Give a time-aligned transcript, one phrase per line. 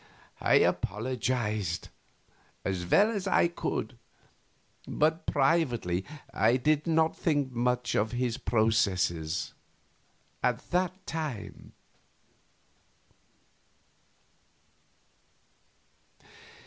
[0.41, 1.89] I apologized,
[2.65, 3.99] as well as I could;
[4.87, 9.53] but privately I did not think much of his processes
[10.41, 11.73] at that time.